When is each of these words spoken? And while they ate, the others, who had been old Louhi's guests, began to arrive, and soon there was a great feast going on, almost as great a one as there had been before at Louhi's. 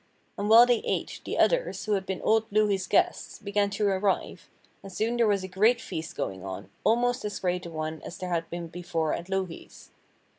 And 0.35 0.49
while 0.49 0.65
they 0.65 0.79
ate, 0.79 1.21
the 1.25 1.37
others, 1.37 1.85
who 1.85 1.91
had 1.91 2.07
been 2.07 2.23
old 2.23 2.45
Louhi's 2.51 2.87
guests, 2.87 3.37
began 3.37 3.69
to 3.69 3.85
arrive, 3.85 4.49
and 4.81 4.91
soon 4.91 5.15
there 5.15 5.27
was 5.27 5.43
a 5.43 5.47
great 5.47 5.79
feast 5.79 6.15
going 6.15 6.43
on, 6.43 6.71
almost 6.83 7.23
as 7.23 7.37
great 7.37 7.67
a 7.67 7.69
one 7.69 8.01
as 8.01 8.17
there 8.17 8.29
had 8.31 8.49
been 8.49 8.65
before 8.67 9.13
at 9.13 9.29
Louhi's. 9.29 9.91